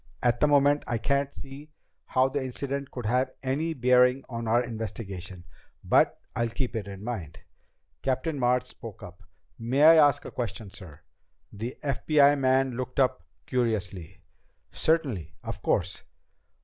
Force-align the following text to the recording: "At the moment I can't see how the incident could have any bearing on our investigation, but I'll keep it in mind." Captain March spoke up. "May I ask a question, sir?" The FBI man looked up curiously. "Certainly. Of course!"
"At 0.23 0.39
the 0.39 0.47
moment 0.47 0.83
I 0.87 0.97
can't 0.97 1.31
see 1.31 1.69
how 2.07 2.27
the 2.27 2.43
incident 2.43 2.89
could 2.89 3.05
have 3.05 3.29
any 3.43 3.75
bearing 3.75 4.23
on 4.27 4.47
our 4.47 4.63
investigation, 4.63 5.43
but 5.83 6.19
I'll 6.35 6.49
keep 6.49 6.75
it 6.75 6.87
in 6.87 7.03
mind." 7.03 7.37
Captain 8.01 8.39
March 8.39 8.65
spoke 8.65 9.03
up. 9.03 9.21
"May 9.59 9.83
I 9.83 9.95
ask 9.97 10.25
a 10.25 10.31
question, 10.31 10.71
sir?" 10.71 11.01
The 11.53 11.77
FBI 11.83 12.35
man 12.39 12.71
looked 12.71 12.99
up 12.99 13.21
curiously. 13.45 14.21
"Certainly. 14.71 15.35
Of 15.43 15.61
course!" 15.61 16.01